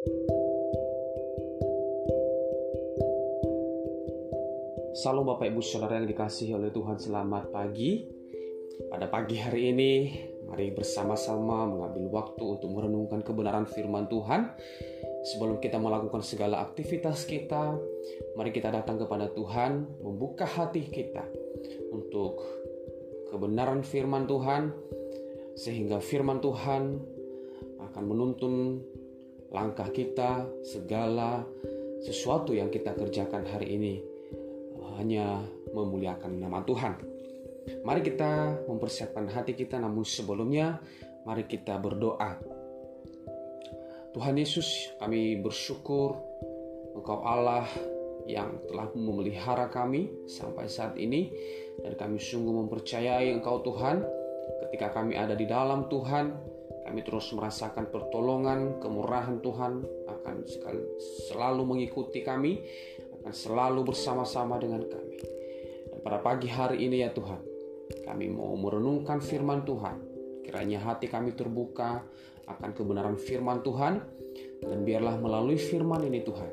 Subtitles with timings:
[0.00, 0.16] Salam
[5.28, 8.08] Bapak Ibu Saudara yang dikasihi oleh Tuhan Selamat pagi.
[8.88, 9.92] Pada pagi hari ini
[10.48, 14.48] Mari bersama-sama mengambil waktu untuk merenungkan kebenaran firman Tuhan.
[15.36, 17.76] Sebelum kita melakukan segala aktivitas kita
[18.40, 21.28] Mari kita datang kepada Tuhan Membuka hati kita
[21.92, 22.40] Untuk
[23.28, 24.72] kebenaran firman Tuhan
[25.60, 27.04] Sehingga firman Tuhan
[27.84, 28.80] akan menuntun
[29.50, 31.42] langkah kita segala
[32.00, 33.94] sesuatu yang kita kerjakan hari ini
[35.00, 35.40] hanya
[35.72, 36.94] memuliakan nama Tuhan.
[37.80, 40.76] Mari kita mempersiapkan hati kita, namun sebelumnya
[41.24, 42.36] mari kita berdoa.
[44.10, 46.18] Tuhan Yesus, kami bersyukur
[46.92, 47.64] Engkau Allah
[48.26, 51.30] yang telah memelihara kami sampai saat ini
[51.80, 54.02] dan kami sungguh mempercayai Engkau Tuhan
[54.66, 56.49] ketika kami ada di dalam Tuhan
[56.90, 60.36] kami terus merasakan pertolongan kemurahan Tuhan akan
[61.30, 62.66] selalu mengikuti kami
[63.22, 65.22] akan selalu bersama-sama dengan kami.
[65.86, 67.38] Dan pada pagi hari ini ya Tuhan,
[68.10, 70.02] kami mau merenungkan firman Tuhan.
[70.42, 72.02] Kiranya hati kami terbuka
[72.50, 74.02] akan kebenaran firman Tuhan
[74.58, 76.50] dan biarlah melalui firman ini Tuhan,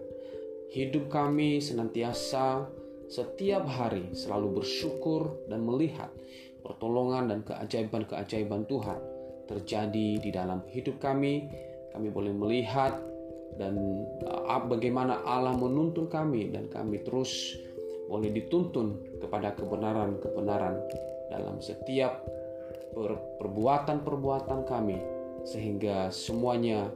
[0.69, 2.69] hidup kami senantiasa
[3.09, 6.13] setiap hari selalu bersyukur dan melihat
[6.61, 9.16] pertolongan dan keajaiban-keajaiban Tuhan
[9.47, 11.47] terjadi di dalam hidup kami.
[11.95, 12.93] Kami boleh melihat
[13.57, 13.73] dan
[14.27, 17.57] uh, bagaimana Allah menuntun kami dan kami terus
[18.07, 20.75] boleh dituntun kepada kebenaran-kebenaran
[21.33, 22.23] dalam setiap
[23.41, 24.97] perbuatan-perbuatan kami
[25.43, 26.89] sehingga semuanya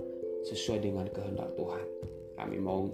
[0.47, 1.85] sesuai dengan kehendak Tuhan.
[2.37, 2.89] Kami mau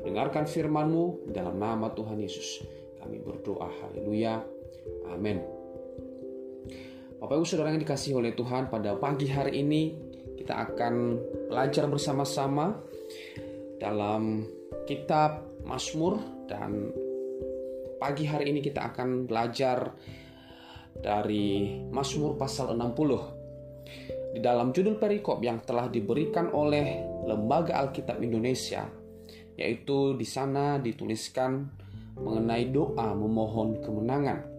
[0.00, 2.66] mendengarkan firman-Mu dalam nama Tuhan Yesus.
[2.98, 4.42] Kami berdoa haleluya.
[5.12, 5.57] Amin.
[7.18, 9.90] Bapak Ibu Saudara yang dikasihi oleh Tuhan pada pagi hari ini
[10.38, 11.18] kita akan
[11.50, 12.78] belajar bersama-sama
[13.82, 14.46] dalam
[14.86, 16.94] kitab Mazmur dan
[17.98, 19.98] pagi hari ini kita akan belajar
[20.94, 24.38] dari Mazmur pasal 60.
[24.38, 28.86] Di dalam judul perikop yang telah diberikan oleh Lembaga Alkitab Indonesia
[29.58, 31.66] yaitu di sana dituliskan
[32.14, 34.57] mengenai doa memohon kemenangan.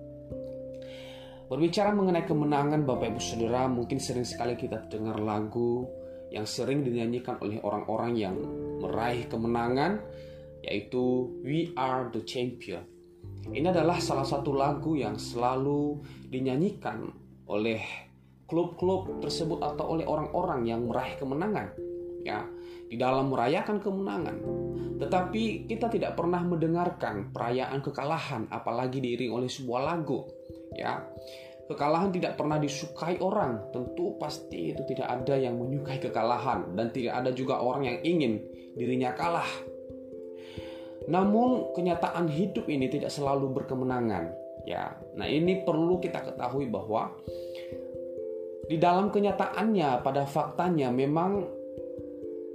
[1.49, 5.89] Berbicara mengenai kemenangan Bapak Ibu Saudara, mungkin sering sekali kita dengar lagu
[6.29, 8.37] yang sering dinyanyikan oleh orang-orang yang
[8.77, 9.97] meraih kemenangan
[10.61, 12.85] yaitu We Are the Champion.
[13.49, 17.09] Ini adalah salah satu lagu yang selalu dinyanyikan
[17.49, 17.81] oleh
[18.45, 21.73] klub-klub tersebut atau oleh orang-orang yang meraih kemenangan
[22.21, 22.45] ya
[22.89, 24.38] di dalam merayakan kemenangan.
[25.00, 30.27] Tetapi kita tidak pernah mendengarkan perayaan kekalahan apalagi diiring oleh sebuah lagu
[30.75, 31.05] ya.
[31.69, 33.69] Kekalahan tidak pernah disukai orang.
[33.69, 38.41] Tentu pasti itu tidak ada yang menyukai kekalahan dan tidak ada juga orang yang ingin
[38.73, 39.45] dirinya kalah.
[41.06, 44.29] Namun kenyataan hidup ini tidak selalu berkemenangan,
[44.66, 44.94] ya.
[45.17, 47.13] Nah, ini perlu kita ketahui bahwa
[48.69, 51.58] di dalam kenyataannya pada faktanya memang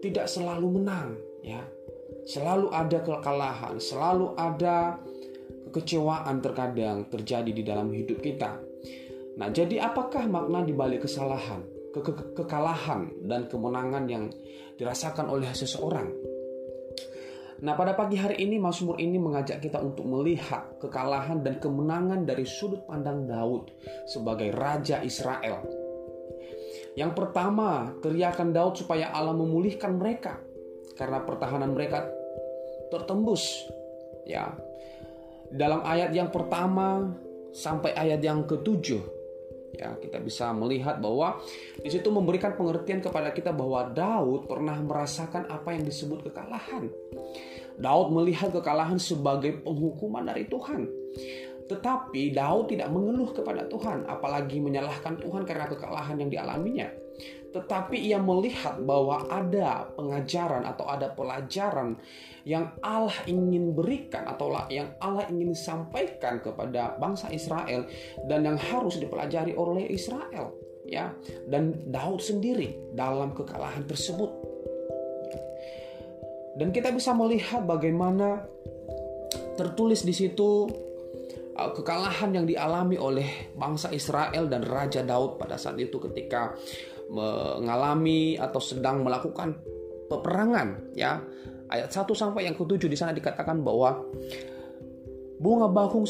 [0.04, 1.64] tidak selalu menang, ya.
[2.28, 5.00] Selalu ada kekalahan, selalu ada
[5.72, 8.60] kekecewaan terkadang terjadi di dalam hidup kita.
[9.40, 14.28] Nah, jadi apakah makna di balik kesalahan, ke -ke kekalahan dan kemenangan yang
[14.76, 16.12] dirasakan oleh seseorang?
[17.64, 22.44] Nah, pada pagi hari ini Mazmur ini mengajak kita untuk melihat kekalahan dan kemenangan dari
[22.44, 23.72] sudut pandang Daud
[24.04, 25.83] sebagai raja Israel.
[26.94, 30.38] Yang pertama, teriakan Daud supaya Allah memulihkan mereka
[30.94, 32.06] karena pertahanan mereka
[32.90, 33.66] tertembus.
[34.24, 34.54] Ya.
[35.50, 37.14] Dalam ayat yang pertama
[37.54, 39.14] sampai ayat yang ketujuh
[39.74, 41.42] Ya, kita bisa melihat bahwa
[41.82, 46.86] di situ memberikan pengertian kepada kita bahwa Daud pernah merasakan apa yang disebut kekalahan.
[47.74, 50.86] Daud melihat kekalahan sebagai penghukuman dari Tuhan.
[51.64, 56.88] Tetapi Daud tidak mengeluh kepada Tuhan, apalagi menyalahkan Tuhan karena kekalahan yang dialaminya.
[57.54, 61.94] Tetapi ia melihat bahwa ada pengajaran atau ada pelajaran
[62.42, 67.86] yang Allah ingin berikan atau yang Allah ingin sampaikan kepada bangsa Israel
[68.26, 70.50] dan yang harus dipelajari oleh Israel
[70.82, 71.14] ya.
[71.46, 74.34] Dan Daud sendiri dalam kekalahan tersebut.
[76.58, 78.46] Dan kita bisa melihat bagaimana
[79.54, 80.66] tertulis di situ
[81.54, 86.50] kekalahan yang dialami oleh bangsa Israel dan Raja Daud pada saat itu ketika
[87.14, 89.54] mengalami atau sedang melakukan
[90.10, 91.22] peperangan ya.
[91.64, 93.96] Ayat 1 sampai yang ke-7 di sana dikatakan bahwa
[95.40, 96.04] bunga bakung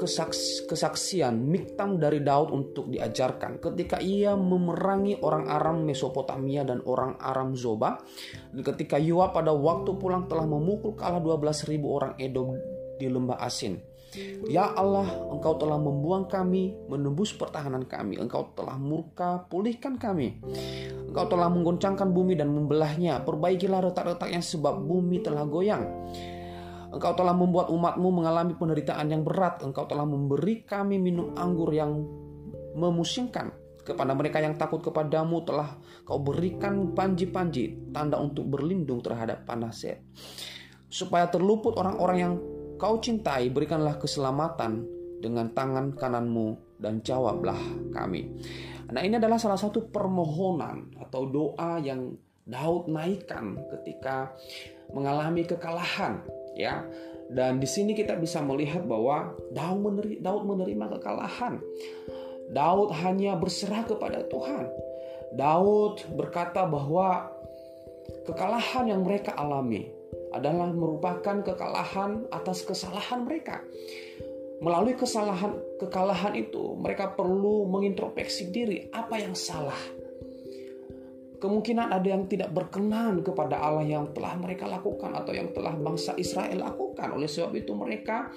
[0.00, 7.20] kesaks kesaksian miktam dari Daud untuk diajarkan ketika ia memerangi orang Aram Mesopotamia dan orang
[7.20, 8.00] Aram Zoba
[8.54, 12.56] dan ketika Yoab pada waktu pulang telah memukul kalah 12.000 orang Edom
[12.96, 13.89] di lembah Asin
[14.50, 18.18] Ya Allah, Engkau telah membuang kami, menembus pertahanan kami.
[18.18, 20.42] Engkau telah murka, pulihkan kami.
[21.06, 23.22] Engkau telah menggoncangkan bumi dan membelahnya.
[23.22, 25.86] Perbaikilah retak-retaknya sebab bumi telah goyang.
[26.90, 29.62] Engkau telah membuat umatmu mengalami penderitaan yang berat.
[29.62, 32.02] Engkau telah memberi kami minum anggur yang
[32.74, 33.54] memusingkan.
[33.80, 40.02] Kepada mereka yang takut kepadamu telah kau berikan panji-panji, tanda untuk berlindung terhadap panaset.
[40.90, 42.34] Supaya terluput orang-orang yang
[42.80, 44.88] kau cintai, berikanlah keselamatan
[45.20, 47.60] dengan tangan kananmu dan jawablah
[47.92, 48.40] kami.
[48.88, 52.16] Nah ini adalah salah satu permohonan atau doa yang
[52.48, 54.32] Daud naikkan ketika
[54.96, 56.24] mengalami kekalahan
[56.56, 56.88] ya.
[57.30, 61.62] Dan di sini kita bisa melihat bahwa Daud menerima, Daud menerima kekalahan.
[62.50, 64.66] Daud hanya berserah kepada Tuhan.
[65.38, 67.30] Daud berkata bahwa
[68.26, 69.99] kekalahan yang mereka alami
[70.30, 73.62] adalah merupakan kekalahan atas kesalahan mereka.
[74.60, 79.78] Melalui kesalahan kekalahan itu, mereka perlu mengintrospeksi diri apa yang salah.
[81.40, 86.12] Kemungkinan ada yang tidak berkenan kepada Allah yang telah mereka lakukan atau yang telah bangsa
[86.20, 87.16] Israel lakukan.
[87.16, 88.28] Oleh sebab itu mereka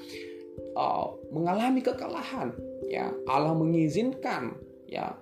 [0.80, 2.56] uh, mengalami kekalahan.
[2.88, 4.56] Ya, Allah mengizinkan
[4.88, 5.20] ya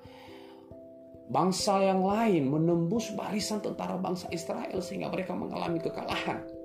[1.33, 6.60] bangsa yang lain menembus barisan tentara bangsa Israel sehingga mereka mengalami kekalahan.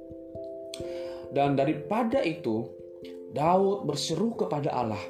[1.37, 2.65] Dan daripada itu,
[3.37, 5.05] Daud berseru kepada Allah,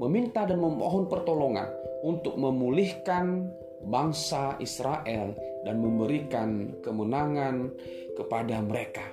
[0.00, 1.68] meminta dan memohon pertolongan
[2.00, 3.52] untuk memulihkan
[3.84, 5.36] bangsa Israel
[5.68, 7.68] dan memberikan kemenangan
[8.16, 9.04] kepada mereka.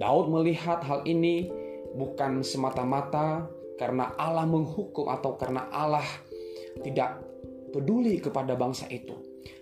[0.00, 1.52] Daud melihat hal ini
[1.92, 3.44] bukan semata-mata
[3.76, 6.08] karena Allah menghukum atau karena Allah
[6.80, 7.20] tidak
[7.76, 9.12] peduli kepada bangsa itu,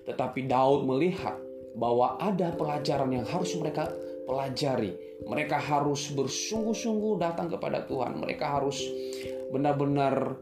[0.06, 1.34] tetapi Daud melihat
[1.74, 3.90] bahwa ada pelajaran yang harus mereka
[4.26, 4.92] pelajari.
[5.22, 8.18] Mereka harus bersungguh-sungguh datang kepada Tuhan.
[8.18, 8.78] Mereka harus
[9.54, 10.38] benar-benar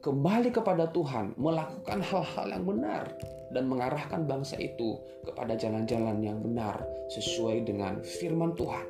[0.00, 3.12] kembali kepada Tuhan, melakukan hal-hal yang benar
[3.52, 6.80] dan mengarahkan bangsa itu kepada jalan-jalan yang benar
[7.12, 8.86] sesuai dengan firman Tuhan.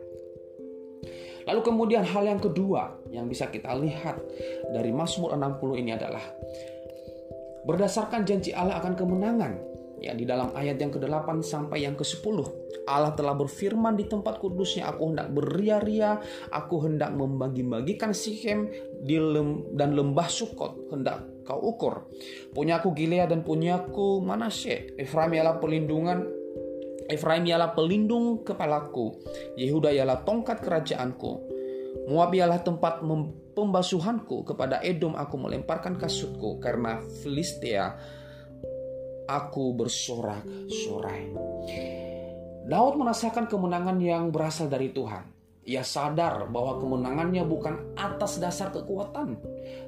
[1.45, 4.17] Lalu kemudian hal yang kedua yang bisa kita lihat
[4.73, 6.23] dari Mazmur 60 ini adalah
[7.69, 9.53] berdasarkan janji Allah akan kemenangan
[10.05, 12.45] Ya, di dalam ayat yang ke-8 sampai yang ke-10,
[12.85, 16.21] Allah telah berfirman di tempat kudusnya, aku hendak beria-ria,
[16.53, 18.69] aku hendak membagi-bagikan Sihem
[19.01, 22.05] di lem, dan lembah Sukot, hendak kau ukur.
[22.53, 26.29] Punyaku Gilead dan punyaku Manasye, Efraim ialah pelindungan
[27.09, 29.17] Efraim ialah pelindung kepalaku,
[29.57, 31.33] Yehuda ialah tongkat kerajaanku.
[32.13, 33.01] Moab ialah tempat
[33.57, 37.97] pembasuhanku, kepada Edom aku melemparkan kasutku, karena Filistia
[39.29, 41.33] aku bersorak-sorai.
[42.65, 45.29] Daud merasakan kemenangan yang berasal dari Tuhan.
[45.65, 49.41] Ia sadar bahwa kemenangannya bukan atas dasar kekuatan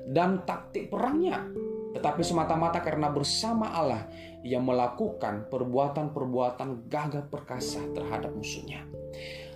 [0.09, 1.44] dan taktik perangnya,
[1.93, 4.09] tetapi semata-mata karena bersama Allah
[4.41, 8.85] ia melakukan perbuatan-perbuatan gagah perkasa terhadap musuhnya.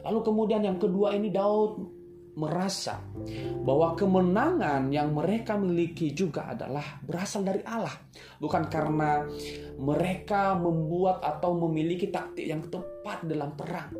[0.04, 1.99] Lalu kemudian yang kedua ini Daud
[2.40, 2.96] merasa
[3.60, 7.92] bahwa kemenangan yang mereka miliki juga adalah berasal dari Allah,
[8.40, 9.28] bukan karena
[9.76, 13.92] mereka membuat atau memiliki taktik yang tepat dalam perang.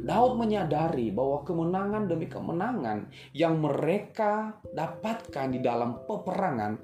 [0.00, 6.80] Daud menyadari bahwa kemenangan demi kemenangan yang mereka dapatkan di dalam peperangan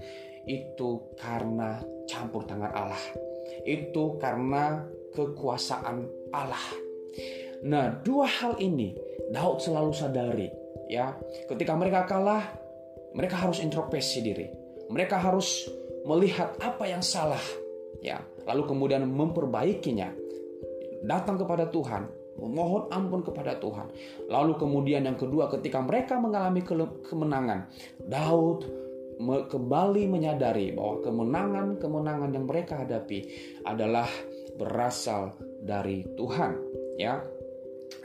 [0.47, 3.05] itu karena campur tangan Allah.
[3.67, 6.67] Itu karena kekuasaan Allah.
[7.65, 8.93] Nah, dua hal ini
[9.33, 10.49] Daud selalu sadari
[10.91, 11.17] ya.
[11.49, 12.45] Ketika mereka kalah
[13.17, 14.47] mereka harus introspeksi diri.
[14.93, 15.67] Mereka harus
[16.05, 17.41] melihat apa yang salah
[18.05, 18.21] ya.
[18.45, 20.13] Lalu kemudian memperbaikinya.
[21.07, 23.89] Datang kepada Tuhan memohon ampun kepada Tuhan.
[24.29, 26.61] Lalu kemudian yang kedua ketika mereka mengalami
[27.05, 27.73] kemenangan
[28.05, 28.69] Daud
[29.25, 33.25] kembali menyadari bahwa kemenangan-kemenangan yang mereka hadapi
[33.65, 34.09] adalah
[34.61, 36.53] berasal dari Tuhan
[37.01, 37.21] ya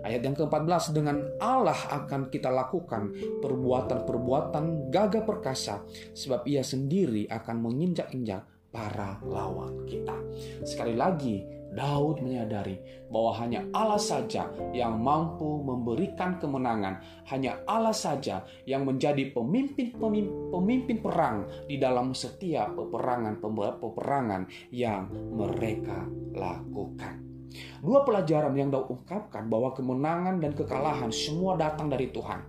[0.04, 7.62] Ayat yang ke-14 dengan Allah akan kita lakukan perbuatan-perbuatan gagah perkasa sebab ia sendiri akan
[7.62, 8.44] menginjak-injak
[8.74, 10.18] para lawan kita.
[10.66, 12.76] Sekali lagi, Daud menyadari
[13.08, 17.00] bahwa hanya Allah saja yang mampu memberikan kemenangan,
[17.32, 26.04] hanya Allah saja yang menjadi pemimpin-pemimpin perang di dalam setiap peperangan-peperangan yang mereka
[26.36, 27.24] lakukan.
[27.84, 32.48] Dua pelajaran yang Daud ungkapkan bahwa kemenangan dan kekalahan semua datang dari Tuhan.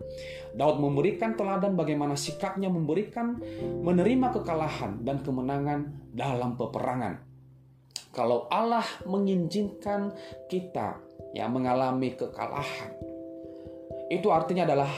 [0.55, 3.39] Daud memberikan teladan bagaimana sikapnya memberikan
[3.83, 7.32] menerima kekalahan dan kemenangan dalam peperangan
[8.13, 10.13] kalau Allah mengizinkan
[10.47, 11.01] kita
[11.33, 12.93] ya mengalami kekalahan,
[14.13, 14.93] itu artinya adalah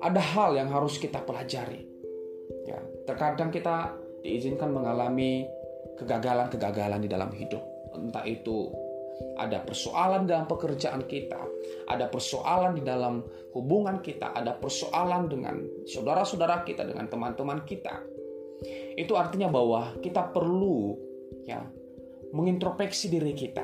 [0.00, 1.84] ada hal yang harus kita pelajari.
[2.64, 3.92] Ya, terkadang kita
[4.24, 5.44] diizinkan mengalami
[6.00, 7.60] kegagalan-kegagalan di dalam hidup.
[7.92, 8.72] Entah itu
[9.36, 11.44] ada persoalan dalam pekerjaan kita,
[11.86, 13.20] ada persoalan di dalam
[13.52, 18.00] hubungan kita, ada persoalan dengan saudara-saudara kita, dengan teman-teman kita.
[18.96, 20.96] Itu artinya bahwa kita perlu
[21.44, 21.62] ya
[22.34, 23.62] mengintrospeksi diri kita.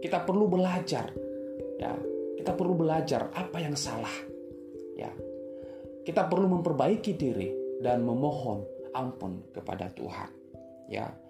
[0.00, 1.12] Kita perlu belajar,
[1.76, 1.92] ya.
[2.36, 4.16] Kita perlu belajar apa yang salah,
[4.96, 5.12] ya.
[6.00, 7.48] Kita perlu memperbaiki diri
[7.84, 8.64] dan memohon
[8.96, 10.30] ampun kepada Tuhan,
[10.88, 11.25] ya.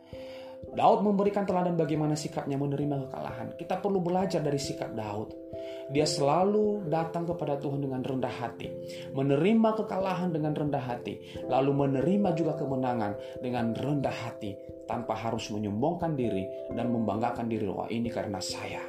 [0.74, 3.48] Daud memberikan teladan bagaimana sikapnya menerima kekalahan.
[3.54, 5.30] Kita perlu belajar dari sikap Daud.
[5.86, 8.68] Dia selalu datang kepada Tuhan dengan rendah hati,
[9.14, 14.58] menerima kekalahan dengan rendah hati, lalu menerima juga kemenangan dengan rendah hati
[14.90, 16.42] tanpa harus menyombongkan diri
[16.74, 17.70] dan membanggakan diri.
[17.70, 18.82] Wah, ini karena saya.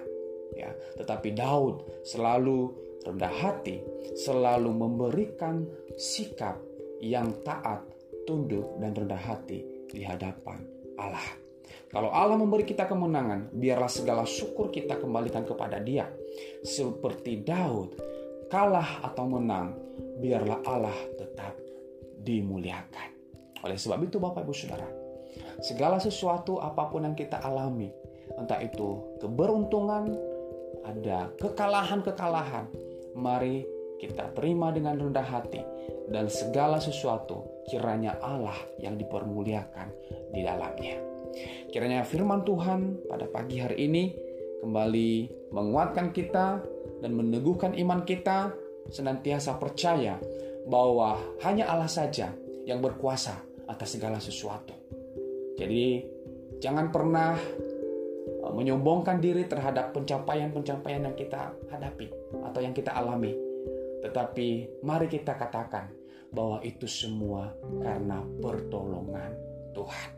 [0.58, 2.74] Ya, tetapi Daud selalu
[3.06, 3.86] rendah hati,
[4.18, 6.58] selalu memberikan sikap
[6.98, 7.86] yang taat,
[8.26, 10.66] tunduk dan rendah hati di hadapan
[10.98, 11.47] Allah.
[11.88, 16.12] Kalau Allah memberi kita kemenangan, biarlah segala syukur kita kembalikan kepada Dia.
[16.60, 17.96] Seperti Daud,
[18.52, 19.72] kalah atau menang,
[20.20, 21.56] biarlah Allah tetap
[22.20, 23.10] dimuliakan.
[23.64, 24.88] Oleh sebab itu Bapak Ibu Saudara,
[25.64, 27.88] segala sesuatu apa pun yang kita alami,
[28.36, 30.12] entah itu keberuntungan,
[30.84, 32.68] ada kekalahan-kekalahan,
[33.16, 33.64] mari
[33.98, 35.64] kita terima dengan rendah hati
[36.14, 39.90] dan segala sesuatu kiranya Allah yang dipermuliakan
[40.32, 41.02] di dalamnya.
[41.78, 44.10] Kiranya firman Tuhan pada pagi hari ini
[44.66, 46.58] kembali menguatkan kita
[47.06, 48.50] dan meneguhkan iman kita
[48.90, 50.18] senantiasa percaya
[50.66, 52.34] bahwa hanya Allah saja
[52.66, 53.38] yang berkuasa
[53.70, 54.74] atas segala sesuatu.
[55.54, 56.02] Jadi
[56.58, 62.10] jangan pernah uh, menyombongkan diri terhadap pencapaian-pencapaian yang kita hadapi
[62.42, 63.38] atau yang kita alami.
[64.02, 65.94] Tetapi mari kita katakan
[66.34, 67.54] bahwa itu semua
[67.86, 69.30] karena pertolongan
[69.78, 70.10] Tuhan.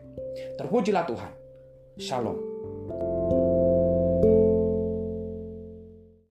[0.56, 1.39] Terpujilah Tuhan.
[2.00, 2.34] 夏洛